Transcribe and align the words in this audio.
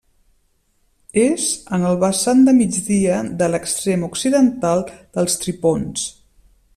És 1.23 1.43
en 1.77 1.85
el 1.89 1.99
vessant 2.05 2.41
de 2.47 2.55
migdia 2.61 3.19
de 3.43 3.51
l'extrem 3.57 4.07
occidental 4.11 4.85
dels 4.97 5.37
Tripons. 5.45 6.13